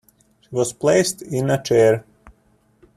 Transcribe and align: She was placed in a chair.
She 0.39 0.47
was 0.49 0.73
placed 0.73 1.21
in 1.21 1.51
a 1.51 1.61
chair. 1.61 2.03